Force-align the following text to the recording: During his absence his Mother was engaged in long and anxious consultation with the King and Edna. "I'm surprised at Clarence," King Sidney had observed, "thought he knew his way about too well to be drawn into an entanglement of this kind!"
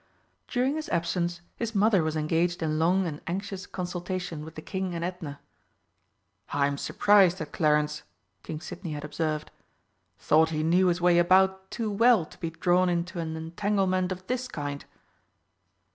During 0.47 0.77
his 0.77 0.89
absence 0.89 1.41
his 1.57 1.75
Mother 1.75 2.01
was 2.01 2.15
engaged 2.15 2.63
in 2.63 2.79
long 2.79 3.05
and 3.05 3.21
anxious 3.27 3.67
consultation 3.67 4.43
with 4.43 4.55
the 4.55 4.61
King 4.63 4.95
and 4.95 5.05
Edna. 5.05 5.39
"I'm 6.49 6.79
surprised 6.79 7.39
at 7.39 7.51
Clarence," 7.51 8.01
King 8.41 8.61
Sidney 8.61 8.93
had 8.93 9.03
observed, 9.05 9.51
"thought 10.17 10.49
he 10.49 10.63
knew 10.63 10.87
his 10.87 11.01
way 11.01 11.19
about 11.19 11.69
too 11.69 11.91
well 11.91 12.25
to 12.25 12.39
be 12.39 12.49
drawn 12.49 12.89
into 12.89 13.19
an 13.19 13.35
entanglement 13.35 14.11
of 14.11 14.25
this 14.25 14.47
kind!" 14.47 14.85